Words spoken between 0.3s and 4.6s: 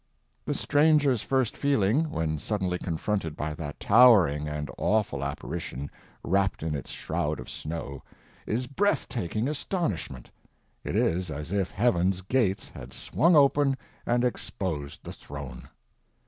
The stranger's first feeling, when suddenly confronted by that towering